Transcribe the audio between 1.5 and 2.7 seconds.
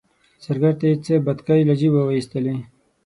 له جیبه وایستلې.